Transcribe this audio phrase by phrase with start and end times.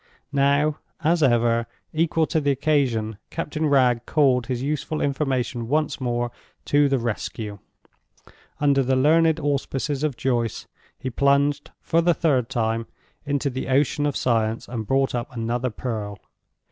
[0.33, 6.31] Now, as ever, equal to the occasion, Captain Wragge called his useful information once more
[6.65, 7.59] to the rescue.
[8.59, 10.65] Under the learned auspices of Joyce,
[10.97, 12.87] he plunged, for the third time,
[13.27, 16.17] into the ocean of science, and brought up another pearl.